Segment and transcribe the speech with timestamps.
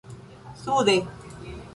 [0.63, 0.95] sude